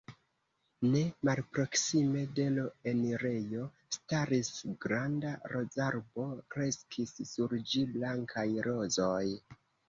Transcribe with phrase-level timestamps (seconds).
[0.93, 3.65] Ne malproksime de l' enirejo
[3.97, 4.49] staris
[4.87, 6.25] granda rozarbo;
[6.57, 9.23] kreskis sur ĝi blankaj rozoj.